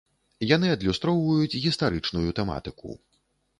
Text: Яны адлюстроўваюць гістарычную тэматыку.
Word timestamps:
Яны 0.55 0.71
адлюстроўваюць 0.75 1.59
гістарычную 1.67 2.29
тэматыку. 2.43 2.99